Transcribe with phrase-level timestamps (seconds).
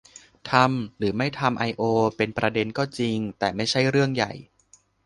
[0.51, 1.83] ทำ หรือไม่ทำไอโอ
[2.17, 4.31] เป็นประเด็นก็จริง แต่ไม่ใช่เรื่องใหญ่